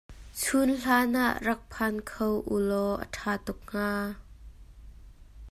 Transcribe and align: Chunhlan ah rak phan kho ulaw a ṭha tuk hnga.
Chunhlan 0.41 1.13
ah 1.25 1.33
rak 1.47 1.61
phan 1.71 1.95
kho 2.09 2.27
ulaw 2.55 2.89
a 3.03 3.05
ṭha 3.15 3.33
tuk 3.45 3.59
hnga. 3.69 3.91